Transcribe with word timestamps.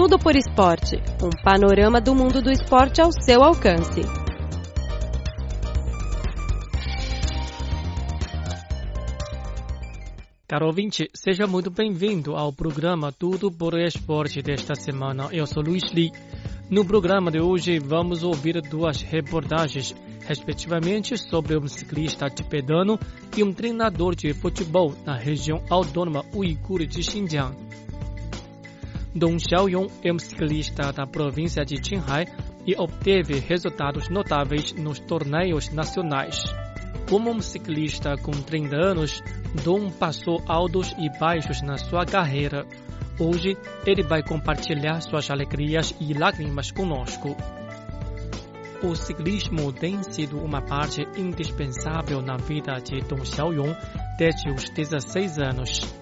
Tudo 0.00 0.18
por 0.18 0.34
Esporte 0.34 0.96
um 1.22 1.28
panorama 1.44 2.00
do 2.00 2.14
mundo 2.14 2.40
do 2.40 2.50
esporte 2.50 3.02
ao 3.02 3.12
seu 3.12 3.42
alcance. 3.44 4.00
Caro 10.48 10.68
ouvinte, 10.68 11.10
seja 11.12 11.46
muito 11.46 11.70
bem-vindo 11.70 12.34
ao 12.34 12.50
programa 12.50 13.12
Tudo 13.12 13.52
por 13.52 13.78
Esporte 13.78 14.40
desta 14.40 14.74
semana. 14.74 15.28
Eu 15.32 15.46
sou 15.46 15.62
Luiz 15.62 15.92
Li. 15.92 16.10
No 16.70 16.82
programa 16.82 17.30
de 17.30 17.38
hoje 17.38 17.78
vamos 17.78 18.22
ouvir 18.22 18.58
duas 18.62 19.02
reportagens, 19.02 19.94
respectivamente 20.26 21.18
sobre 21.18 21.58
um 21.58 21.68
ciclista 21.68 22.30
tibetano 22.30 22.98
e 23.36 23.44
um 23.44 23.52
treinador 23.52 24.14
de 24.14 24.32
futebol 24.32 24.94
na 25.04 25.14
região 25.14 25.62
autônoma 25.68 26.24
uigur 26.34 26.86
de 26.86 27.02
Xinjiang. 27.02 27.54
Dong 29.14 29.38
Xiaoyong 29.40 29.88
é 30.04 30.12
um 30.12 30.18
ciclista 30.20 30.92
da 30.92 31.04
província 31.04 31.64
de 31.64 31.80
Qinghai 31.80 32.26
e 32.64 32.76
obteve 32.76 33.40
resultados 33.40 34.08
notáveis 34.08 34.72
nos 34.74 35.00
torneios 35.00 35.68
nacionais. 35.70 36.44
Como 37.08 37.28
um 37.28 37.40
ciclista 37.40 38.16
com 38.16 38.30
30 38.30 38.76
anos, 38.76 39.20
Dom 39.64 39.90
passou 39.90 40.40
altos 40.46 40.94
e 40.96 41.10
baixos 41.18 41.60
na 41.60 41.76
sua 41.76 42.06
carreira. 42.06 42.64
Hoje, 43.18 43.56
ele 43.84 44.04
vai 44.04 44.22
compartilhar 44.22 45.00
suas 45.00 45.28
alegrias 45.28 45.92
e 46.00 46.14
lágrimas 46.14 46.70
conosco. 46.70 47.36
O 48.80 48.94
ciclismo 48.94 49.72
tem 49.72 50.00
sido 50.04 50.38
uma 50.38 50.62
parte 50.62 51.02
indispensável 51.16 52.22
na 52.22 52.36
vida 52.36 52.74
de 52.74 53.00
Dom 53.00 53.24
Xiaoyong 53.24 53.76
desde 54.16 54.50
os 54.50 54.70
16 54.70 55.38
anos. 55.40 55.99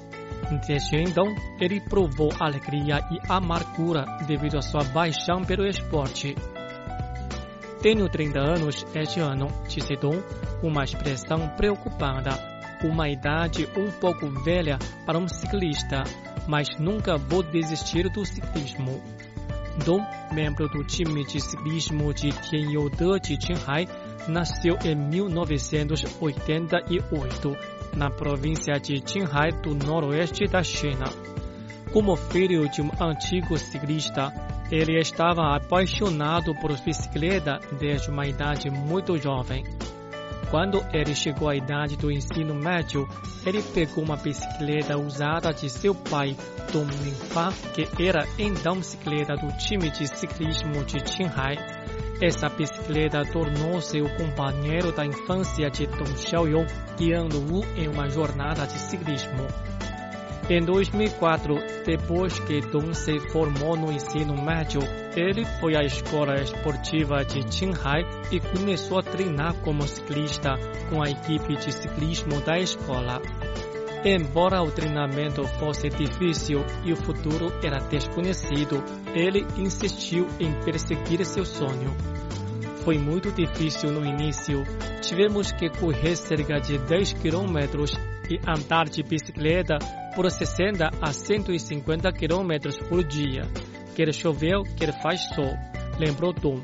Então, 0.50 1.34
ele 1.60 1.78
provou 1.80 2.30
alegria 2.40 3.06
e 3.10 3.18
amargura 3.28 4.06
devido 4.26 4.56
à 4.56 4.62
sua 4.62 4.82
paixão 4.84 5.44
pelo 5.44 5.66
esporte. 5.66 6.34
Tenho 7.82 8.08
30 8.08 8.40
anos 8.40 8.86
este 8.94 9.20
ano, 9.20 9.48
disse 9.68 9.94
Dom, 9.96 10.22
uma 10.62 10.84
expressão 10.84 11.48
preocupada. 11.56 12.30
Uma 12.82 13.08
idade 13.08 13.68
um 13.76 13.90
pouco 13.90 14.30
velha 14.42 14.78
para 15.04 15.18
um 15.18 15.28
ciclista, 15.28 16.04
mas 16.46 16.68
nunca 16.78 17.16
vou 17.16 17.42
desistir 17.42 18.08
do 18.08 18.24
ciclismo. 18.24 19.02
Dom, 19.84 20.00
membro 20.32 20.68
do 20.68 20.84
time 20.84 21.26
de 21.26 21.40
ciclismo 21.40 22.14
de 22.14 22.30
Tianyoude 22.30 23.18
de 23.20 23.36
Qinghai, 23.36 23.88
nasceu 24.28 24.78
em 24.84 24.94
1988, 24.94 27.77
na 27.96 28.10
província 28.10 28.74
de 28.80 29.00
Qinghai 29.00 29.52
do 29.62 29.74
noroeste 29.74 30.46
da 30.46 30.62
China. 30.62 31.06
Como 31.92 32.16
filho 32.16 32.68
de 32.68 32.82
um 32.82 32.90
antigo 33.00 33.56
ciclista, 33.56 34.32
ele 34.70 34.98
estava 34.98 35.56
apaixonado 35.56 36.54
por 36.60 36.70
bicicleta 36.80 37.58
desde 37.78 38.10
uma 38.10 38.26
idade 38.26 38.70
muito 38.70 39.16
jovem. 39.16 39.64
Quando 40.50 40.84
ele 40.92 41.14
chegou 41.14 41.48
à 41.48 41.56
idade 41.56 41.96
do 41.96 42.10
ensino 42.10 42.54
médio, 42.54 43.06
ele 43.44 43.62
pegou 43.62 44.04
uma 44.04 44.16
bicicleta 44.16 44.98
usada 44.98 45.52
de 45.52 45.68
seu 45.68 45.94
pai, 45.94 46.36
Dong 46.72 46.90
Minfa, 47.02 47.52
que 47.74 47.86
era 48.02 48.26
então 48.38 48.76
bicicleta 48.76 49.34
do 49.34 49.48
time 49.58 49.90
de 49.90 50.06
ciclismo 50.08 50.84
de 50.84 50.98
Qinghai. 51.00 51.56
Essa 52.20 52.48
bicicleta 52.48 53.24
tornou-se 53.24 54.00
o 54.00 54.16
companheiro 54.16 54.90
da 54.90 55.06
infância 55.06 55.70
de 55.70 55.86
Dong 55.86 56.18
Xiaoyong, 56.18 56.66
guiando-o 56.96 57.64
em 57.76 57.86
uma 57.86 58.08
jornada 58.08 58.66
de 58.66 58.76
ciclismo. 58.76 59.46
Em 60.50 60.64
2004, 60.64 61.54
depois 61.86 62.40
que 62.40 62.60
Dong 62.60 62.92
se 62.92 63.20
formou 63.30 63.76
no 63.76 63.92
ensino 63.92 64.34
médio, 64.34 64.80
ele 65.14 65.44
foi 65.60 65.76
à 65.76 65.84
escola 65.84 66.40
esportiva 66.42 67.24
de 67.24 67.44
Qinghai 67.44 68.02
e 68.32 68.40
começou 68.40 68.98
a 68.98 69.02
treinar 69.02 69.54
como 69.62 69.86
ciclista 69.86 70.54
com 70.90 71.00
a 71.00 71.10
equipe 71.10 71.54
de 71.54 71.70
ciclismo 71.70 72.40
da 72.40 72.58
escola. 72.58 73.22
Embora 74.04 74.62
o 74.62 74.70
treinamento 74.70 75.44
fosse 75.58 75.88
difícil 75.88 76.64
e 76.84 76.92
o 76.92 76.96
futuro 76.96 77.52
era 77.64 77.78
desconhecido, 77.78 78.82
ele 79.12 79.44
insistiu 79.56 80.26
em 80.38 80.52
perseguir 80.64 81.24
seu 81.24 81.44
sonho. 81.44 81.96
Foi 82.84 82.96
muito 82.96 83.32
difícil 83.32 83.90
no 83.90 84.06
início. 84.06 84.62
Tivemos 85.02 85.50
que 85.50 85.68
correr 85.68 86.14
cerca 86.16 86.60
de 86.60 86.78
10 86.78 87.14
quilômetros 87.14 87.92
e 88.30 88.38
andar 88.48 88.88
de 88.88 89.02
bicicleta 89.02 89.78
por 90.14 90.30
60 90.30 90.90
a 91.00 91.12
150 91.12 92.12
km 92.12 92.88
por 92.88 93.02
dia. 93.02 93.42
Quer 93.96 94.14
choveu, 94.14 94.62
quer 94.76 94.92
faz 95.02 95.20
sol, 95.34 95.54
lembrou 95.98 96.32
Tom. 96.32 96.62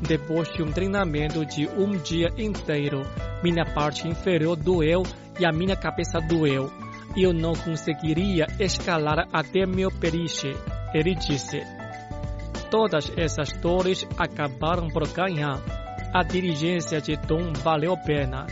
Depois 0.00 0.48
de 0.52 0.62
um 0.62 0.72
treinamento 0.72 1.44
de 1.44 1.68
um 1.68 1.90
dia 1.98 2.28
inteiro, 2.36 3.02
minha 3.42 3.64
parte 3.64 4.08
inferior 4.08 4.56
doeu 4.56 5.02
e 5.38 5.44
a 5.44 5.52
minha 5.52 5.76
cabeça 5.76 6.20
doeu. 6.20 6.70
Eu 7.16 7.32
não 7.32 7.52
conseguiria 7.52 8.46
escalar 8.58 9.28
até 9.32 9.66
meu 9.66 9.90
periche, 9.90 10.56
ele 10.94 11.14
disse. 11.14 11.60
Todas 12.70 13.12
essas 13.18 13.52
dores 13.52 14.06
acabaram 14.16 14.88
por 14.88 15.06
ganhar. 15.08 15.60
A 16.14 16.22
diligência 16.22 17.00
de 17.00 17.16
Tom 17.16 17.52
valeu 17.62 17.92
a 17.92 17.96
pena. 17.96 18.46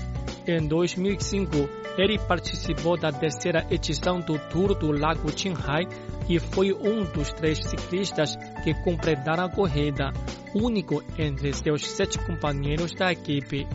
Em 0.47 0.67
2005, 0.67 1.69
ele 1.97 2.19
participou 2.19 2.99
da 2.99 3.11
terceira 3.13 3.67
edição 3.71 4.21
do 4.21 4.39
Tour 4.51 4.75
do 4.75 4.93
Lago 4.93 5.33
Qinghai 5.33 5.87
e 6.29 6.39
foi 6.39 6.73
um 6.73 7.05
dos 7.05 7.33
três 7.33 7.59
ciclistas 7.59 8.37
que 8.63 8.75
completaram 8.83 9.45
a 9.45 9.49
corrida, 9.51 10.13
único 10.55 11.03
entre 11.19 11.53
seus 11.53 11.87
sete 11.87 12.19
companheiros 12.19 12.95
da 12.95 13.13
equipe. 13.13 13.67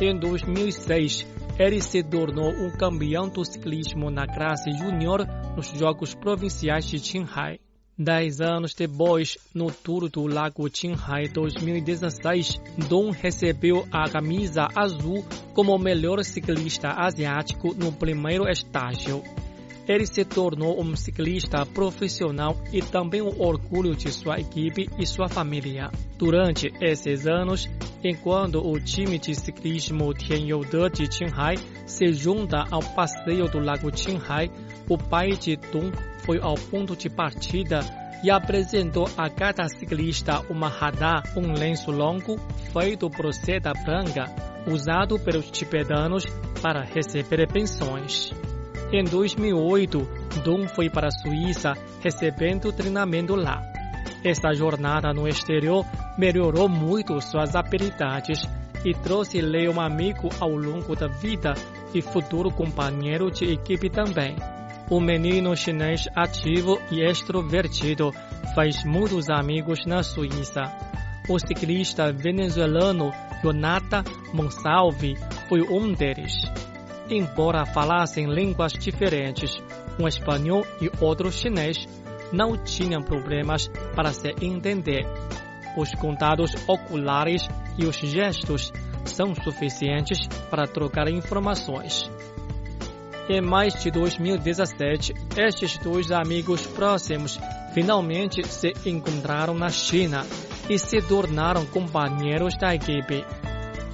Em 0.00 0.16
2006, 0.18 1.26
ele 1.58 1.80
se 1.80 2.02
tornou 2.02 2.50
um 2.50 2.70
campeão 2.70 3.28
do 3.28 3.44
ciclismo 3.44 4.10
na 4.10 4.26
classe 4.26 4.70
júnior 4.70 5.26
nos 5.56 5.68
Jogos 5.70 6.14
Provinciais 6.14 6.86
de 6.88 7.00
Qinghai. 7.00 7.58
Dez 7.98 8.40
anos 8.40 8.74
depois, 8.74 9.36
no 9.52 9.72
Tour 9.72 10.08
do 10.08 10.24
Lago 10.28 10.70
Qinghai 10.70 11.26
2016, 11.26 12.60
Dong 12.88 13.10
recebeu 13.10 13.84
a 13.90 14.08
camisa 14.08 14.68
azul 14.72 15.24
como 15.52 15.76
melhor 15.76 16.22
ciclista 16.22 16.92
asiático 16.92 17.74
no 17.74 17.90
primeiro 17.90 18.48
estágio. 18.48 19.20
Ele 19.88 20.06
se 20.06 20.22
tornou 20.22 20.78
um 20.78 20.94
ciclista 20.94 21.64
profissional 21.64 22.54
e 22.70 22.82
também 22.82 23.22
um 23.22 23.40
orgulho 23.40 23.96
de 23.96 24.12
sua 24.12 24.38
equipe 24.38 24.86
e 24.98 25.06
sua 25.06 25.28
família. 25.28 25.90
Durante 26.18 26.70
esses 26.78 27.26
anos, 27.26 27.66
enquanto 28.04 28.58
o 28.58 28.78
time 28.78 29.18
de 29.18 29.34
ciclismo 29.34 30.12
Tianyoude 30.12 30.90
de 30.90 31.08
Qinghai 31.08 31.56
se 31.86 32.12
junta 32.12 32.66
ao 32.70 32.82
passeio 32.82 33.48
do 33.48 33.58
Lago 33.58 33.90
Qinghai, 33.90 34.50
o 34.90 34.98
pai 34.98 35.30
de 35.30 35.56
Dong 35.56 35.96
foi 36.18 36.38
ao 36.38 36.54
ponto 36.54 36.94
de 36.94 37.08
partida 37.08 37.80
e 38.22 38.30
apresentou 38.30 39.08
a 39.16 39.30
cada 39.30 39.66
ciclista 39.68 40.40
uma 40.50 40.68
radar, 40.68 41.22
um 41.34 41.52
lenço 41.52 41.90
longo 41.90 42.36
feito 42.74 43.08
por 43.08 43.32
seda 43.32 43.72
branca, 43.72 44.26
usado 44.66 45.18
pelos 45.18 45.50
tibetanos 45.50 46.24
para 46.60 46.84
receber 46.84 47.50
pensões. 47.50 48.32
Em 48.90 49.04
2008, 49.04 49.98
Dong 50.42 50.66
foi 50.68 50.88
para 50.88 51.08
a 51.08 51.10
Suíça 51.10 51.74
recebendo 52.00 52.72
treinamento 52.72 53.34
lá. 53.34 53.62
Esta 54.24 54.54
jornada 54.54 55.12
no 55.12 55.28
exterior 55.28 55.84
melhorou 56.16 56.70
muito 56.70 57.20
suas 57.20 57.54
habilidades 57.54 58.40
e 58.84 58.94
trouxe-lhe 58.94 59.68
um 59.68 59.78
amigo 59.78 60.30
ao 60.40 60.50
longo 60.50 60.96
da 60.96 61.06
vida 61.06 61.52
e 61.92 62.00
futuro 62.00 62.50
companheiro 62.50 63.30
de 63.30 63.52
equipe 63.52 63.90
também. 63.90 64.36
O 64.90 65.00
menino 65.00 65.54
chinês 65.54 66.08
ativo 66.16 66.80
e 66.90 67.02
extrovertido 67.02 68.10
faz 68.54 68.82
muitos 68.84 69.28
amigos 69.28 69.84
na 69.84 70.02
Suíça. 70.02 70.62
O 71.28 71.38
ciclista 71.38 72.10
venezuelano 72.10 73.12
Jonathan 73.42 74.02
Monsalve 74.32 75.14
foi 75.46 75.60
um 75.60 75.92
deles. 75.92 76.32
Embora 77.10 77.64
falassem 77.64 78.26
línguas 78.26 78.72
diferentes, 78.72 79.56
um 79.98 80.06
espanhol 80.06 80.64
e 80.80 80.90
outro 81.02 81.32
chinês, 81.32 81.88
não 82.32 82.56
tinham 82.56 83.02
problemas 83.02 83.68
para 83.94 84.12
se 84.12 84.34
entender. 84.42 85.06
Os 85.76 85.94
contatos 85.94 86.52
oculares 86.66 87.48
e 87.78 87.86
os 87.86 87.96
gestos 87.96 88.72
são 89.04 89.34
suficientes 89.34 90.18
para 90.50 90.66
trocar 90.66 91.08
informações. 91.08 92.10
Em 93.28 93.40
mais 93.40 93.74
de 93.82 93.90
2017, 93.90 95.14
estes 95.36 95.78
dois 95.78 96.10
amigos 96.10 96.66
próximos 96.66 97.38
finalmente 97.74 98.46
se 98.46 98.72
encontraram 98.86 99.54
na 99.54 99.68
China 99.68 100.26
e 100.68 100.78
se 100.78 101.00
tornaram 101.02 101.64
companheiros 101.66 102.56
da 102.56 102.74
equipe. 102.74 103.24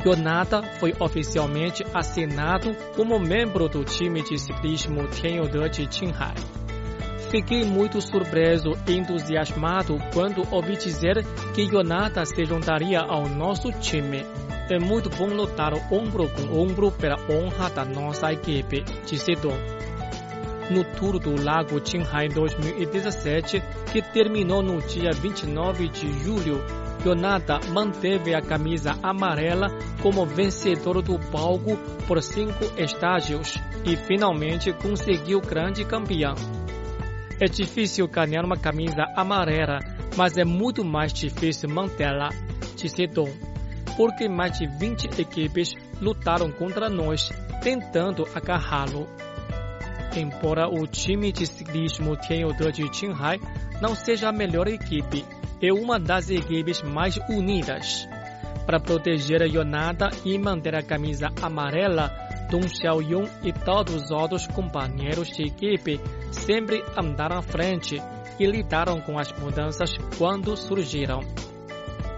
Yonata 0.05 0.63
foi 0.79 0.95
oficialmente 1.01 1.83
assinado 1.95 2.75
como 2.95 3.19
membro 3.19 3.69
do 3.71 3.83
time 3.85 4.23
de 4.23 4.39
ciclismo 4.39 5.09
Tianyoude 5.09 5.71
de 5.71 5.87
Qinghai. 5.87 6.35
Fiquei 7.31 7.65
muito 7.65 8.01
surpreso 8.03 8.73
e 8.87 8.93
entusiasmado 8.93 9.99
quando 10.13 10.47
ouvi 10.55 10.77
dizer 10.77 11.25
que 11.55 11.63
Yonata 11.63 12.25
se 12.27 12.45
juntaria 12.45 13.01
ao 13.01 13.27
nosso 13.27 13.73
time. 13.73 14.27
É 14.71 14.79
muito 14.79 15.09
bom 15.09 15.27
lutar 15.29 15.73
ombro 15.91 16.29
com 16.29 16.61
ombro 16.61 16.93
pela 16.93 17.17
honra 17.31 17.71
da 17.71 17.85
nossa 17.85 18.31
equipe, 18.31 18.85
disse 19.07 19.35
Dom. 19.35 19.57
No 20.71 20.85
Tour 20.85 21.19
do 21.19 21.43
Lago 21.43 21.81
Qinghai 21.81 22.29
2017, 22.29 23.63
que 23.91 24.03
terminou 24.03 24.63
no 24.63 24.81
dia 24.83 25.13
29 25.13 25.89
de 25.89 26.13
julho, 26.23 26.63
Yonata 27.05 27.61
manteve 27.71 28.35
a 28.35 28.41
camisa 28.41 28.97
amarela 29.03 29.69
como 30.05 30.27
vencedor 30.27 31.01
do 31.01 31.19
palco 31.19 31.79
por 32.07 32.23
cinco 32.23 32.63
estágios 32.77 33.55
e 33.87 33.97
finalmente 33.97 34.71
conseguiu 34.71 35.41
grande 35.41 35.83
campeão. 35.83 36.35
É 37.41 37.47
difícil 37.47 38.07
ganhar 38.07 38.45
uma 38.45 38.59
camisa 38.59 39.07
amarela, 39.17 39.79
mas 40.15 40.37
é 40.37 40.45
muito 40.45 40.85
mais 40.85 41.11
difícil 41.11 41.71
mantê-la, 41.71 42.29
disse 42.77 43.07
Dom, 43.07 43.31
porque 43.97 44.29
mais 44.29 44.59
de 44.59 44.67
20 44.67 45.19
equipes 45.19 45.75
lutaram 46.03 46.53
contra 46.53 46.91
nós, 46.91 47.31
tentando 47.63 48.29
agarrá-lo. 48.35 49.09
Embora 50.15 50.69
o 50.69 50.87
time 50.87 51.33
de 51.33 51.47
ciclismo 51.47 52.15
Tianyude 52.15 52.73
de 52.73 52.91
Qinghai 52.91 53.41
não 53.81 53.95
seja 53.95 54.29
a 54.29 54.33
melhor 54.33 54.69
equipe, 54.69 55.25
é 55.63 55.73
uma 55.73 55.99
das 55.99 56.29
equipes 56.29 56.83
mais 56.83 57.19
unidas. 57.31 58.07
Para 58.67 58.81
proteger 58.81 59.43
a 59.43 59.47
Yonada 59.47 60.11
e 60.25 60.39
manter 60.39 60.75
a 60.75 60.83
camisa 60.83 61.31
amarela, 61.43 62.11
Dong 62.51 62.69
Xiaoyong 62.69 63.29
e 63.43 63.53
todos 63.53 63.95
os 63.95 64.11
outros 64.11 64.47
companheiros 64.47 65.29
de 65.29 65.45
equipe 65.45 66.01
sempre 66.31 66.83
andaram 66.97 67.39
à 67.39 67.43
frente 67.43 68.01
e 68.39 68.47
lidaram 68.47 69.01
com 69.01 69.19
as 69.19 69.33
mudanças 69.33 69.91
quando 70.19 70.57
surgiram. 70.57 71.21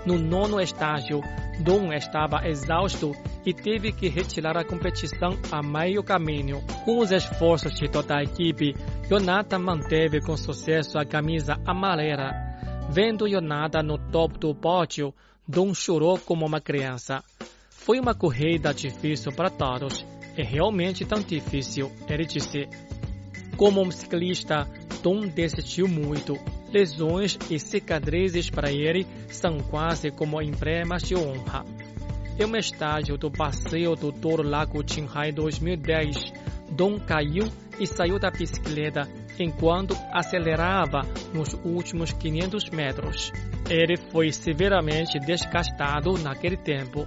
No 0.05 0.19
nono 0.19 0.61
estágio, 0.61 1.21
Dong 1.61 1.95
estava 1.95 2.47
exausto 2.47 3.13
e 3.45 3.53
teve 3.53 3.93
que 3.93 4.09
retirar 4.09 4.57
a 4.57 4.65
competição 4.65 5.37
a 5.51 5.63
meio 5.63 6.03
caminho. 6.03 6.63
Com 6.85 6.99
os 6.99 7.11
esforços 7.11 7.75
de 7.75 7.89
toda 7.89 8.19
a 8.19 8.23
equipe, 8.23 8.75
Yonata 9.11 9.59
manteve 9.59 10.21
com 10.21 10.37
sucesso 10.37 10.99
a 10.99 11.05
camisa 11.05 11.57
amarela 11.65 12.47
Vendo 12.89 13.27
Yonada 13.27 13.83
no 13.83 13.99
topo 13.99 14.39
do 14.39 14.55
pódio, 14.55 15.13
Dom 15.49 15.73
chorou 15.73 16.19
como 16.19 16.45
uma 16.45 16.61
criança. 16.61 17.23
Foi 17.71 18.01
uma 18.01 18.15
corrida 18.15 18.75
difícil 18.75 19.31
para 19.31 19.49
todos. 19.49 20.05
É 20.37 20.43
realmente 20.43 21.05
tão 21.05 21.21
difícil, 21.21 21.91
ele 22.09 22.25
disse. 22.25 22.69
Como 23.57 23.81
um 23.81 23.91
ciclista, 23.91 24.69
Dom 25.03 25.21
desistiu 25.21 25.87
muito. 25.87 26.37
Lesões 26.73 27.39
e 27.49 27.61
cicatrizes 27.61 28.51
para 28.51 28.73
ele 28.73 29.07
são 29.29 29.59
quase 29.59 30.11
como 30.11 30.43
emblemas 30.43 31.03
de 31.03 31.15
honra. 31.15 31.65
Em 32.39 32.45
um 32.45 32.57
estágio 32.57 33.17
do 33.17 33.31
passeio 33.31 33.95
do 33.95 34.11
Tour 34.11 34.43
Lago 34.43 34.83
Qinghai 34.83 35.31
2010, 35.31 36.17
Dom 36.73 36.99
caiu 36.99 37.49
e 37.79 37.87
saiu 37.87 38.19
da 38.19 38.31
bicicleta 38.31 39.09
enquanto 39.39 39.97
acelerava 40.13 41.03
nos 41.33 41.55
últimos 41.65 42.13
500 42.13 42.69
metros. 42.71 43.33
Ele 43.69 43.97
foi 43.97 44.33
severamente 44.33 45.19
desgastado 45.19 46.17
naquele 46.19 46.57
tempo. 46.57 47.07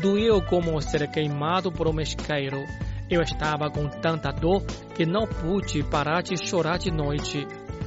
Doeu 0.00 0.42
como 0.42 0.80
ser 0.82 1.08
queimado 1.08 1.70
por 1.70 1.86
um 1.86 2.00
isqueiro. 2.00 2.64
Eu 3.08 3.22
estava 3.22 3.70
com 3.70 3.88
tanta 3.88 4.32
dor 4.32 4.62
que 4.94 5.06
não 5.06 5.26
pude 5.26 5.82
parar 5.84 6.22
de 6.22 6.36
chorar 6.36 6.78
de 6.78 6.90
noite, 6.90 7.46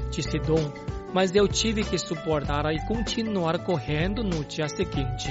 disse 0.10 0.38
Dom, 0.40 0.72
mas 1.14 1.36
eu 1.36 1.48
tive 1.48 1.84
que 1.84 1.98
suportar 1.98 2.72
e 2.74 2.86
continuar 2.86 3.60
correndo 3.60 4.24
no 4.24 4.46
dia 4.46 4.70
seguinte. 4.70 5.30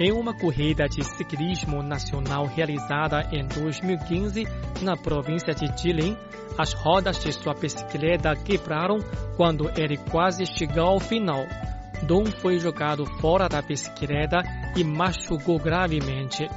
Em 0.00 0.12
uma 0.12 0.34
corrida 0.36 0.88
de 0.88 1.04
ciclismo 1.04 1.82
nacional 1.82 2.46
realizada 2.46 3.28
em 3.32 3.46
2015 3.46 4.44
na 4.82 4.96
província 4.96 5.54
de 5.54 5.66
Jilin, 5.80 6.16
as 6.58 6.72
rodas 6.72 7.18
de 7.18 7.32
sua 7.32 7.54
bicicleta 7.54 8.34
quebraram 8.34 8.98
quando 9.36 9.70
ele 9.78 9.96
quase 9.96 10.44
chegou 10.46 10.84
ao 10.84 11.00
final. 11.00 11.46
Dom 12.06 12.24
foi 12.40 12.58
jogado 12.58 13.04
fora 13.20 13.48
da 13.48 13.60
bicicleta 13.60 14.38
e 14.76 14.84
machucou 14.84 15.58
gravemente. 15.58 16.48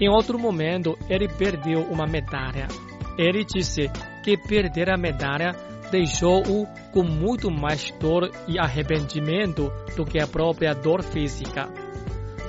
Em 0.00 0.08
outro 0.08 0.38
momento, 0.38 0.96
ele 1.08 1.28
perdeu 1.28 1.82
uma 1.90 2.06
medalha. 2.06 2.68
Ele 3.16 3.44
disse 3.44 3.90
que 4.22 4.36
perder 4.36 4.90
a 4.90 4.98
medalha 4.98 5.52
deixou-o 5.90 6.66
com 6.92 7.02
muito 7.02 7.50
mais 7.50 7.90
dor 7.98 8.30
e 8.46 8.58
arrependimento 8.58 9.72
do 9.96 10.04
que 10.04 10.18
a 10.18 10.26
própria 10.26 10.74
dor 10.74 11.02
física. 11.02 11.68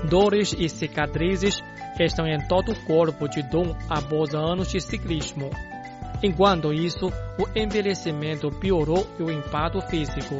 Dores 0.09 0.53
e 0.57 0.67
cicatrizes 0.67 1.61
estão 1.99 2.25
em 2.25 2.39
todo 2.47 2.71
o 2.71 2.85
corpo 2.85 3.27
de 3.27 3.43
Dom 3.43 3.75
após 3.89 4.33
anos 4.33 4.69
de 4.69 4.81
ciclismo. 4.81 5.49
Enquanto 6.23 6.73
isso, 6.73 7.07
o 7.07 7.59
envelhecimento 7.59 8.49
piorou 8.49 9.07
e 9.19 9.23
o 9.23 9.31
impacto 9.31 9.81
físico. 9.81 10.35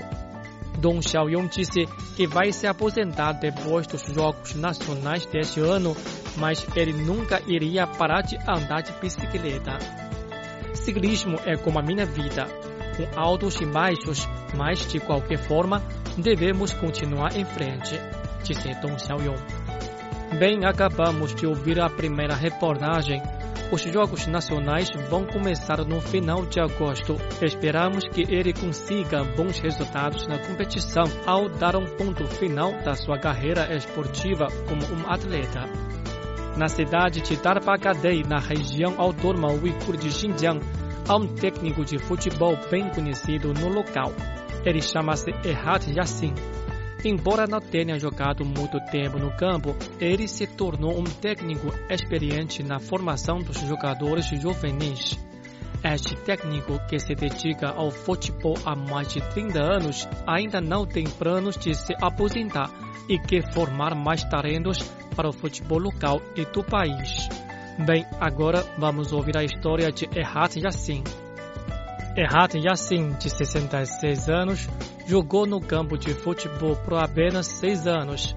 Dong 0.80 1.02
Xiaoyong 1.02 1.48
disse 1.48 1.86
que 2.16 2.28
vai 2.28 2.52
se 2.52 2.68
aposentar 2.68 3.34
depois 3.34 3.86
dos 3.88 4.04
Jogos 4.04 4.56
Nacionais 4.56 5.26
deste 5.26 5.60
ano, 5.60 5.96
mas 6.38 6.66
ele 6.76 6.94
nunca 6.94 7.42
iria 7.48 7.86
parar 7.86 8.22
de 8.22 8.38
andar 8.50 8.82
de 8.82 8.92
bicicleta. 8.94 9.78
Ciclismo 10.74 11.38
é 11.46 11.56
como 11.58 11.80
a 11.80 11.84
minha 11.84 12.06
vida, 12.06 12.48
com 12.98 13.20
altos 13.20 13.60
e 13.62 13.66
baixos, 13.66 14.28
mas 14.56 14.88
de 14.88 15.00
qualquer 15.00 15.38
forma 15.38 15.84
devemos 16.18 16.74
continuar 16.74 17.36
em 17.36 17.46
frente, 17.46 18.00
disse 18.44 18.74
Dong 18.82 19.00
Xiaoyong. 19.00 19.62
Bem, 20.40 20.66
acabamos 20.66 21.36
de 21.36 21.46
ouvir 21.46 21.80
a 21.82 21.90
primeira 21.90 22.34
reportagem 22.34 23.22
os 23.72 23.82
Jogos 23.82 24.28
Nacionais 24.28 24.90
vão 25.10 25.26
começar 25.26 25.84
no 25.86 26.02
final 26.02 26.46
de 26.46 26.60
agosto. 26.60 27.16
Esperamos 27.42 28.08
que 28.08 28.22
ele 28.22 28.54
consiga 28.54 29.24
bons 29.24 29.60
resultados 29.60 30.28
na 30.28 30.40
competição 30.40 31.04
ao 31.26 31.50
dar 31.50 31.76
um 31.76 31.86
ponto 31.86 32.26
final 32.28 32.72
da 32.84 32.96
sua 32.96 33.18
carreira 33.18 33.74
esportiva 33.76 34.48
como 34.68 34.84
um 34.94 35.10
atleta. 35.10 35.66
Na 36.58 36.68
cidade 36.68 37.22
de 37.22 37.38
Tarbagadei, 37.38 38.24
na 38.24 38.40
região 38.40 38.96
autônoma 39.00 39.54
uigur 39.54 39.96
de 39.96 40.12
Xinjiang, 40.12 40.60
há 41.08 41.16
um 41.16 41.28
técnico 41.28 41.86
de 41.86 41.98
futebol 41.98 42.58
bem 42.70 42.90
conhecido 42.90 43.54
no 43.54 43.70
local. 43.70 44.14
Ele 44.66 44.82
chama-se 44.82 45.32
Erhat 45.46 45.90
Yassin. 45.90 46.34
Embora 47.04 47.48
não 47.48 47.60
tenha 47.60 47.98
jogado 47.98 48.46
muito 48.46 48.80
tempo 48.92 49.18
no 49.18 49.36
campo, 49.36 49.76
ele 50.00 50.28
se 50.28 50.46
tornou 50.46 51.00
um 51.00 51.04
técnico 51.04 51.74
experiente 51.90 52.62
na 52.62 52.80
formação 52.80 53.40
dos 53.40 53.60
jogadores 53.62 54.28
juvenis. 54.28 55.18
Este 55.84 56.16
técnico, 56.16 56.80
que 56.88 57.00
se 57.00 57.16
dedica 57.16 57.72
ao 57.72 57.90
futebol 57.90 58.54
há 58.64 58.76
mais 58.76 59.08
de 59.08 59.20
30 59.20 59.60
anos, 59.60 60.08
ainda 60.28 60.62
não 60.62 60.86
tem 60.86 61.06
planos 61.06 61.58
de 61.58 61.74
se 61.74 61.96
aposentar 62.00 62.70
e 63.10 63.18
quer 63.18 63.52
formar 63.52 63.96
mais 63.96 64.24
talentos 64.24 64.78
para 65.16 65.28
o 65.28 65.34
futebol 65.34 65.80
local 65.80 66.22
e 66.36 66.46
do 66.46 66.64
país. 66.64 67.28
Bem, 67.84 68.06
agora 68.20 68.64
vamos 68.78 69.12
ouvir 69.12 69.36
a 69.36 69.44
história 69.44 69.92
de 69.92 70.08
Erhat 70.16 70.60
Yassin. 70.60 71.04
Erhat 72.16 72.56
Yassin, 72.60 73.14
de 73.18 73.30
66 73.32 74.30
anos, 74.30 74.70
jogou 75.06 75.46
no 75.46 75.60
campo 75.60 75.98
de 75.98 76.14
futebol 76.14 76.76
por 76.76 76.96
apenas 76.96 77.48
seis 77.48 77.88
anos, 77.88 78.36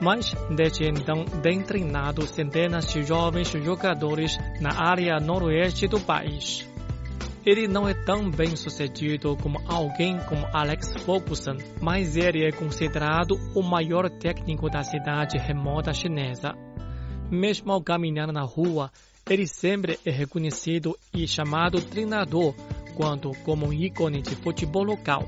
mas 0.00 0.34
desde 0.54 0.84
então 0.88 1.24
tem 1.42 1.62
treinado 1.62 2.26
centenas 2.26 2.92
de 2.92 3.02
jovens 3.02 3.48
jogadores 3.48 4.38
na 4.60 4.70
área 4.72 5.18
noroeste 5.18 5.86
do 5.86 6.00
país. 6.00 6.66
Ele 7.44 7.68
não 7.68 7.88
é 7.88 7.94
tão 7.94 8.28
bem 8.28 8.56
sucedido 8.56 9.36
como 9.36 9.62
alguém 9.68 10.18
como 10.28 10.48
Alex 10.52 10.94
Ferguson, 11.04 11.56
mas 11.80 12.16
ele 12.16 12.44
é 12.44 12.50
considerado 12.50 13.36
o 13.54 13.62
maior 13.62 14.10
técnico 14.10 14.68
da 14.68 14.82
cidade 14.82 15.38
remota 15.38 15.94
chinesa. 15.94 16.54
Mesmo 17.30 17.70
ao 17.70 17.80
caminhar 17.80 18.32
na 18.32 18.42
rua, 18.42 18.90
ele 19.30 19.46
sempre 19.46 19.98
é 20.04 20.10
reconhecido 20.10 20.96
e 21.14 21.26
chamado 21.26 21.80
treinador 21.80 22.52
quanto 22.96 23.30
como 23.44 23.66
um 23.66 23.72
ícone 23.72 24.22
de 24.22 24.34
futebol 24.34 24.82
local. 24.82 25.22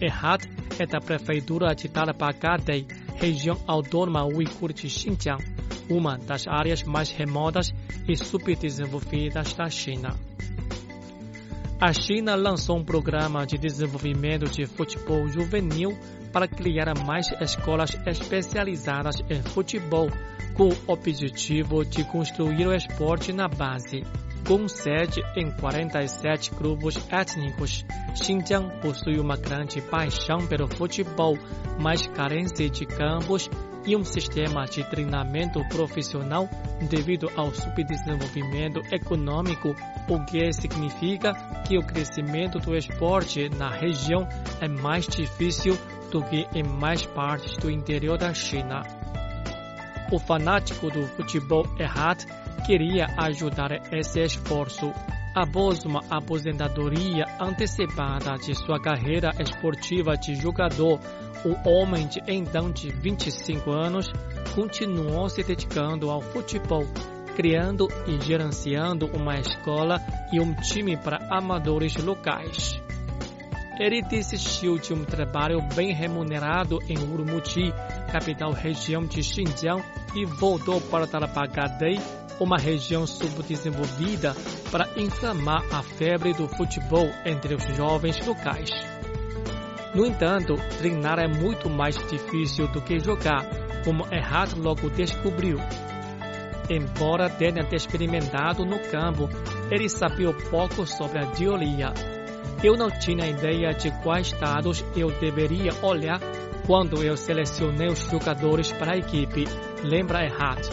Erhat 0.00 0.48
é 0.78 0.86
da 0.86 0.98
prefeitura 0.98 1.74
de 1.74 1.88
Talabagade, 1.88 2.86
região 3.16 3.60
autônoma 3.66 4.24
uigur 4.24 4.72
de 4.72 4.88
Xinjiang, 4.88 5.44
uma 5.90 6.16
das 6.16 6.46
áreas 6.48 6.82
mais 6.82 7.10
remotas 7.10 7.70
e 8.08 8.16
subdesenvolvidas 8.16 9.52
da 9.52 9.68
China. 9.68 10.16
A 11.78 11.92
China 11.92 12.34
lançou 12.34 12.78
um 12.78 12.84
programa 12.84 13.46
de 13.46 13.58
desenvolvimento 13.58 14.50
de 14.50 14.66
futebol 14.66 15.28
juvenil 15.28 15.96
para 16.32 16.48
criar 16.48 16.94
mais 17.04 17.30
escolas 17.40 17.96
especializadas 18.06 19.16
em 19.28 19.42
futebol, 19.42 20.08
com 20.54 20.68
o 20.68 20.92
objetivo 20.92 21.84
de 21.84 22.04
construir 22.04 22.66
o 22.66 22.74
esporte 22.74 23.32
na 23.32 23.48
base. 23.48 24.02
Com 24.46 24.68
sede 24.68 25.22
em 25.36 25.50
47 25.50 26.54
grupos 26.54 26.96
étnicos, 27.10 27.84
Xinjiang 28.14 28.80
possui 28.80 29.18
uma 29.18 29.36
grande 29.36 29.80
paixão 29.80 30.46
pelo 30.46 30.68
futebol, 30.68 31.38
mas 31.78 32.06
carência 32.08 32.68
de 32.68 32.84
campos 32.86 33.48
e 33.86 33.96
um 33.96 34.04
sistema 34.04 34.66
de 34.66 34.84
treinamento 34.84 35.60
profissional 35.68 36.48
devido 36.88 37.30
ao 37.36 37.52
subdesenvolvimento 37.52 38.80
econômico, 38.92 39.74
o 40.08 40.24
que 40.24 40.52
significa 40.52 41.32
que 41.66 41.78
o 41.78 41.86
crescimento 41.86 42.58
do 42.58 42.76
esporte 42.76 43.48
na 43.48 43.70
região 43.70 44.28
é 44.60 44.68
mais 44.68 45.06
difícil 45.06 45.78
do 46.10 46.22
que 46.24 46.46
em 46.54 46.62
mais 46.62 47.06
partes 47.06 47.56
do 47.56 47.70
interior 47.70 48.18
da 48.18 48.34
China. 48.34 48.99
O 50.10 50.18
fanático 50.18 50.90
do 50.90 51.06
futebol 51.06 51.64
Erhat 51.78 52.26
queria 52.66 53.06
ajudar 53.16 53.70
esse 53.92 54.20
esforço. 54.20 54.92
Após 55.34 55.84
uma 55.84 56.02
aposentadoria 56.10 57.24
antecipada 57.40 58.36
de 58.36 58.52
sua 58.56 58.80
carreira 58.80 59.30
esportiva 59.38 60.16
de 60.16 60.34
jogador, 60.34 60.98
o 61.44 61.68
homem 61.68 62.08
de 62.08 62.20
então 62.26 62.72
de 62.72 62.90
25 62.90 63.70
anos 63.70 64.10
continuou 64.54 65.28
se 65.28 65.44
dedicando 65.44 66.10
ao 66.10 66.20
futebol, 66.20 66.84
criando 67.36 67.86
e 68.08 68.20
gerenciando 68.20 69.06
uma 69.06 69.38
escola 69.38 70.00
e 70.32 70.40
um 70.40 70.52
time 70.54 70.96
para 70.96 71.18
amadores 71.30 71.94
locais. 71.96 72.80
Ele 73.78 74.02
desistiu 74.02 74.78
de 74.78 74.92
um 74.92 75.04
trabalho 75.04 75.62
bem 75.74 75.94
remunerado 75.94 76.80
em 76.86 76.98
Urumqi, 76.98 77.72
capital 78.10 78.52
região 78.52 79.02
de 79.04 79.22
Xinjiang, 79.22 79.82
e 80.14 80.24
voltou 80.24 80.80
para 80.80 81.06
Tarapacadei, 81.06 81.98
uma 82.40 82.58
região 82.58 83.06
subdesenvolvida, 83.06 84.34
para 84.70 84.88
inflamar 84.96 85.62
a 85.72 85.82
febre 85.82 86.32
do 86.32 86.48
futebol 86.48 87.08
entre 87.24 87.54
os 87.54 87.64
jovens 87.76 88.18
locais. 88.26 88.70
No 89.94 90.04
entanto, 90.06 90.56
treinar 90.78 91.18
é 91.18 91.26
muito 91.26 91.68
mais 91.70 91.96
difícil 92.08 92.68
do 92.68 92.80
que 92.80 92.98
jogar, 92.98 93.44
como 93.84 94.06
Errat 94.12 94.54
logo 94.54 94.88
descobriu. 94.90 95.58
Embora 96.68 97.28
tenha 97.28 97.66
experimentado 97.72 98.64
no 98.64 98.78
campo, 98.90 99.28
ele 99.70 99.88
sabia 99.88 100.32
pouco 100.50 100.86
sobre 100.86 101.18
a 101.18 101.26
teoria 101.26 101.92
eu 102.62 102.76
não 102.76 102.90
tinha 102.90 103.26
ideia 103.26 103.72
de 103.72 103.90
quais 104.02 104.32
dados 104.32 104.84
eu 104.94 105.10
deveria 105.18 105.72
olhar 105.82 106.20
quando 106.70 107.02
eu 107.02 107.16
selecionei 107.16 107.88
os 107.88 107.98
jogadores 108.08 108.70
para 108.70 108.92
a 108.92 108.96
equipe. 108.96 109.44
Lembra 109.82 110.24
errado. 110.24 110.68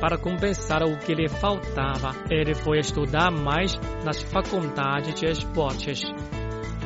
Para 0.00 0.16
compensar 0.16 0.82
o 0.82 0.96
que 0.96 1.14
lhe 1.14 1.28
faltava, 1.28 2.12
ele 2.30 2.54
foi 2.54 2.78
estudar 2.78 3.30
mais 3.30 3.78
nas 4.02 4.22
faculdades 4.22 5.20
de 5.20 5.26
esportes. 5.26 6.00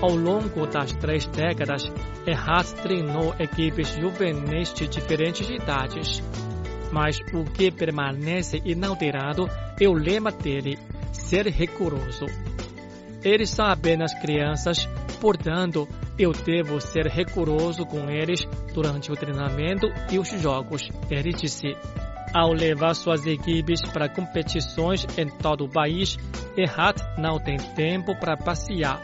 Ao 0.03 0.11
longo 0.11 0.67
das 0.67 0.93
três 0.95 1.25
décadas, 1.27 1.85
Erhat 2.27 2.75
treinou 2.83 3.33
equipes 3.39 3.91
juvenis 3.95 4.75
de 4.75 4.89
diferentes 4.89 5.49
idades. 5.49 6.21
Mas 6.91 7.21
o 7.33 7.45
que 7.45 7.71
permanece 7.71 8.61
inalterado 8.65 9.49
é 9.81 9.87
o 9.87 9.93
lema 9.93 10.33
dele: 10.33 10.77
ser 11.13 11.47
rigoroso. 11.47 12.27
Eles 13.23 13.51
são 13.51 13.67
apenas 13.67 14.13
crianças, 14.15 14.85
portanto, 15.21 15.87
eu 16.19 16.33
devo 16.33 16.81
ser 16.81 17.07
rigoroso 17.07 17.87
com 17.87 18.11
eles 18.11 18.47
durante 18.75 19.13
o 19.13 19.15
treinamento 19.15 19.87
e 20.11 20.19
os 20.19 20.29
jogos, 20.29 20.89
ele 21.11 21.33
disse. 21.33 21.77
Ao 22.35 22.53
levar 22.53 22.95
suas 22.95 23.27
equipes 23.27 23.81
para 23.81 24.09
competições 24.09 25.07
em 25.17 25.27
todo 25.39 25.65
o 25.65 25.69
país, 25.69 26.19
Erhat 26.57 27.01
não 27.17 27.39
tem 27.39 27.57
tempo 27.57 28.15
para 28.21 28.37
passear. 28.37 29.01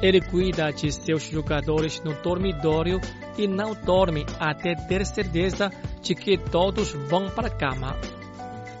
Ele 0.00 0.20
cuida 0.20 0.70
de 0.72 0.90
seus 0.90 1.22
jogadores 1.24 2.00
no 2.02 2.14
dormitório 2.22 2.98
e 3.36 3.46
não 3.46 3.74
dorme 3.74 4.24
até 4.40 4.74
ter 4.74 5.04
certeza 5.04 5.70
de 6.00 6.14
que 6.14 6.38
todos 6.38 6.92
vão 6.92 7.28
para 7.28 7.48
a 7.48 7.54
cama. 7.54 7.96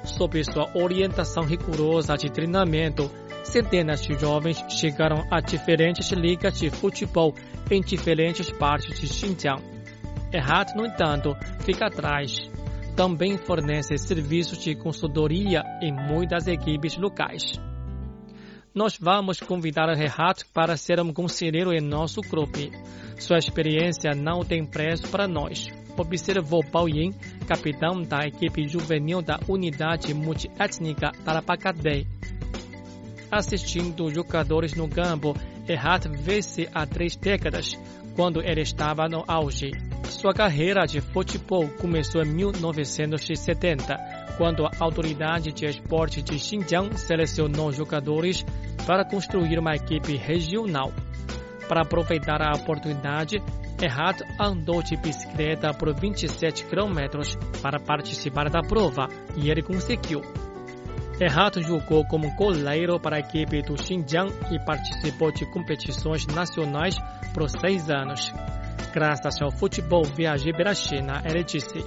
Sob 0.04 0.42
sua 0.42 0.70
orientação 0.74 1.44
rigorosa 1.44 2.16
de 2.16 2.30
treinamento, 2.30 3.10
centenas 3.44 4.02
de 4.02 4.18
jovens 4.18 4.64
chegaram 4.68 5.26
a 5.30 5.40
diferentes 5.40 6.10
ligas 6.12 6.58
de 6.58 6.70
futebol 6.70 7.34
em 7.70 7.80
diferentes 7.80 8.50
partes 8.50 9.00
de 9.00 9.06
Xinjiang. 9.06 9.62
Errat, 10.32 10.74
no 10.74 10.86
entanto, 10.86 11.36
fica 11.60 11.86
atrás. 11.86 12.50
Também 12.96 13.36
fornece 13.38 13.96
serviços 13.96 14.58
de 14.58 14.74
consultoria 14.74 15.62
em 15.80 15.92
muitas 15.92 16.46
equipes 16.46 16.96
locais. 16.96 17.60
Nós 18.74 18.96
vamos 18.98 19.40
convidar 19.40 19.88
Errat 19.90 20.44
para 20.52 20.76
ser 20.76 21.00
um 21.00 21.12
conselheiro 21.12 21.72
em 21.72 21.80
nosso 21.80 22.20
grupo. 22.22 22.58
Sua 23.18 23.38
experiência 23.38 24.12
não 24.14 24.44
tem 24.44 24.64
preço 24.64 25.08
para 25.08 25.28
nós 25.28 25.68
observou 26.00 26.64
Bao 26.64 26.88
Yin, 26.88 27.12
capitão 27.46 28.02
da 28.02 28.26
equipe 28.26 28.66
juvenil 28.66 29.20
da 29.20 29.38
unidade 29.48 30.14
multiétnica 30.14 31.12
Tarapacadé 31.24 32.06
assistindo 33.32 34.12
jogadores 34.12 34.74
no 34.74 34.86
campo, 34.86 35.34
Erhat 35.66 36.06
vê-se 36.06 36.68
há 36.74 36.84
três 36.84 37.16
décadas, 37.16 37.78
quando 38.14 38.42
ele 38.42 38.60
estava 38.60 39.08
no 39.08 39.24
auge. 39.26 39.70
Sua 40.04 40.34
carreira 40.34 40.84
de 40.84 41.00
futebol 41.00 41.66
começou 41.80 42.22
em 42.22 42.28
1970, 42.28 43.96
quando 44.36 44.66
a 44.66 44.70
autoridade 44.78 45.50
de 45.50 45.64
esporte 45.64 46.20
de 46.20 46.38
Xinjiang 46.38 46.94
selecionou 46.98 47.72
jogadores 47.72 48.44
para 48.86 49.04
construir 49.04 49.58
uma 49.58 49.74
equipe 49.74 50.14
regional. 50.16 50.92
Para 51.66 51.82
aproveitar 51.82 52.42
a 52.42 52.54
oportunidade, 52.54 53.38
Erhat 53.80 54.22
andou 54.38 54.82
de 54.82 54.96
bicicleta 54.96 55.72
por 55.72 55.98
27 55.98 56.66
km 56.66 56.98
para 57.62 57.80
participar 57.80 58.50
da 58.50 58.60
prova 58.60 59.08
e 59.36 59.50
ele 59.50 59.62
conseguiu. 59.62 60.20
Errato 61.22 61.62
jogou 61.62 62.04
como 62.04 62.34
goleiro 62.34 62.98
para 62.98 63.16
a 63.16 63.20
equipe 63.20 63.62
do 63.62 63.80
Xinjiang 63.80 64.32
e 64.50 64.58
participou 64.58 65.30
de 65.30 65.46
competições 65.46 66.26
nacionais 66.26 66.96
por 67.32 67.48
seis 67.48 67.88
anos. 67.88 68.32
Graças 68.92 69.40
ao 69.40 69.52
futebol, 69.52 70.02
viajei 70.02 70.52
pela 70.52 70.74
China, 70.74 71.22
ele 71.24 71.44
disse. 71.44 71.86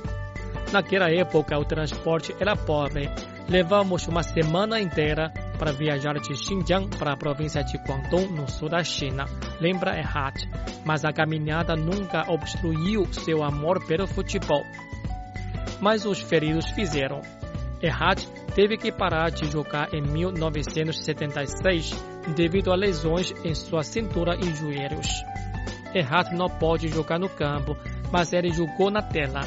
Naquela 0.72 1.12
época, 1.12 1.60
o 1.60 1.66
transporte 1.66 2.34
era 2.40 2.56
pobre. 2.56 3.10
Levamos 3.50 4.08
uma 4.08 4.24
semana 4.24 4.80
inteira 4.80 5.32
para 5.60 5.74
viajar 5.74 6.14
de 6.14 6.34
Xinjiang 6.34 6.88
para 6.98 7.12
a 7.12 7.18
província 7.18 7.62
de 7.62 7.78
Guangdong, 7.78 8.32
no 8.32 8.50
sul 8.50 8.70
da 8.70 8.84
China. 8.84 9.26
Lembra 9.60 9.98
Erhat, 9.98 10.50
mas 10.86 11.04
a 11.04 11.12
caminhada 11.12 11.76
nunca 11.76 12.24
obstruiu 12.32 13.06
seu 13.14 13.44
amor 13.44 13.86
pelo 13.86 14.08
futebol. 14.08 14.64
Mas 15.82 16.06
os 16.06 16.22
feridos 16.22 16.70
fizeram. 16.72 17.22
Erhat 17.82 18.28
teve 18.54 18.78
que 18.78 18.92
parar 18.92 19.30
de 19.32 19.52
jogar 19.52 19.94
em 19.94 20.02
1976 20.02 21.92
devido 22.36 22.72
a 22.72 22.76
lesões 22.76 23.34
em 23.44 23.54
sua 23.54 23.84
cintura 23.84 24.36
e 24.36 24.54
joelhos. 24.56 25.08
Erhat 25.94 26.34
não 26.34 26.48
pode 26.48 26.88
jogar 26.88 27.20
no 27.20 27.30
campo, 27.30 27.78
mas 28.12 28.34
ele 28.34 28.52
jogou 28.52 28.90
na 28.90 29.02
tela. 29.02 29.42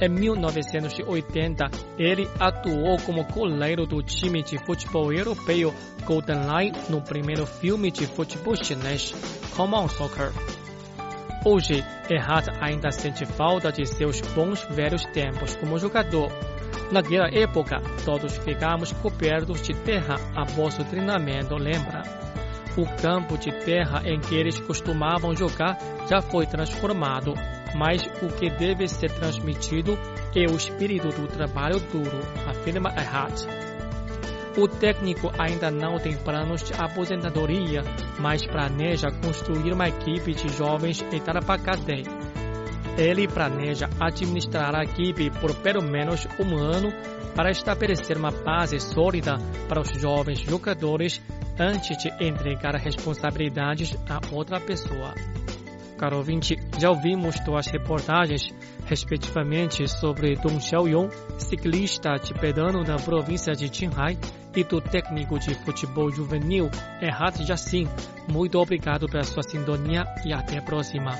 Em 0.00 0.08
1980, 0.10 1.64
ele 1.98 2.28
atuou 2.38 2.98
como 2.98 3.24
goleiro 3.24 3.86
do 3.86 4.02
time 4.02 4.42
de 4.42 4.58
futebol 4.58 5.10
europeu 5.12 5.74
Golden 6.04 6.40
Line 6.46 6.76
no 6.90 7.00
primeiro 7.00 7.46
filme 7.46 7.90
de 7.90 8.06
futebol 8.06 8.54
chinês, 8.54 9.14
Common 9.56 9.88
Soccer. 9.88 10.32
Hoje, 11.44 11.82
Erhat 12.10 12.48
ainda 12.60 12.90
sente 12.90 13.24
falta 13.24 13.72
de 13.72 13.86
seus 13.86 14.20
bons 14.20 14.62
velhos 14.70 15.04
tempos 15.06 15.56
como 15.56 15.78
jogador 15.78 16.30
Naquela 16.90 17.28
época, 17.28 17.80
todos 18.04 18.36
ficamos 18.38 18.92
cobertos 18.92 19.60
de 19.60 19.74
terra 19.74 20.16
após 20.36 20.78
o 20.78 20.84
treinamento, 20.84 21.56
lembra? 21.56 22.02
O 22.76 22.86
campo 23.02 23.36
de 23.36 23.50
terra 23.64 24.02
em 24.04 24.20
que 24.20 24.34
eles 24.36 24.60
costumavam 24.60 25.34
jogar 25.34 25.76
já 26.08 26.20
foi 26.20 26.46
transformado, 26.46 27.34
mas 27.74 28.06
o 28.22 28.28
que 28.28 28.48
deve 28.50 28.86
ser 28.86 29.10
transmitido 29.10 29.98
é 30.34 30.44
o 30.50 30.56
espírito 30.56 31.08
do 31.08 31.26
trabalho 31.26 31.80
duro, 31.80 32.20
afirma 32.46 32.92
Erhard. 32.96 33.46
O 34.56 34.68
técnico 34.68 35.30
ainda 35.38 35.70
não 35.70 35.98
tem 35.98 36.16
planos 36.16 36.62
de 36.62 36.72
aposentadoria, 36.72 37.82
mas 38.18 38.46
planeja 38.46 39.10
construir 39.10 39.72
uma 39.72 39.88
equipe 39.88 40.34
de 40.34 40.48
jovens 40.48 41.04
em 41.12 41.20
Tarapacadé 41.20 42.04
ele 42.96 43.28
planeja 43.28 43.88
administrar 44.00 44.74
a 44.74 44.84
equipe 44.84 45.30
por 45.30 45.54
pelo 45.56 45.82
menos 45.82 46.26
um 46.38 46.56
ano 46.56 46.90
para 47.34 47.50
estabelecer 47.50 48.16
uma 48.16 48.30
base 48.30 48.80
sólida 48.80 49.36
para 49.68 49.80
os 49.80 49.90
jovens 49.90 50.40
jogadores 50.40 51.20
antes 51.58 51.96
de 51.98 52.08
entregar 52.24 52.74
responsabilidades 52.76 53.96
a 54.08 54.20
outra 54.34 54.60
pessoa. 54.60 55.14
Caro 55.98 56.18
ouvinte, 56.18 56.56
já 56.78 56.90
ouvimos 56.90 57.40
duas 57.40 57.66
reportagens, 57.68 58.52
respectivamente, 58.84 59.88
sobre 59.88 60.36
Dong 60.36 60.60
Xiaoyong, 60.60 61.08
ciclista 61.38 62.18
tibetano 62.18 62.84
da 62.84 62.96
província 62.96 63.54
de 63.54 63.70
Qinghai, 63.70 64.18
e 64.56 64.64
do 64.64 64.80
técnico 64.80 65.38
de 65.38 65.54
futebol 65.54 66.10
juvenil 66.10 66.70
Erhat 67.00 67.38
Yassin. 67.46 67.86
Muito 68.32 68.58
obrigado 68.58 69.06
pela 69.06 69.22
sua 69.22 69.42
sintonia 69.42 70.04
e 70.24 70.32
até 70.32 70.58
a 70.58 70.62
próxima. 70.62 71.12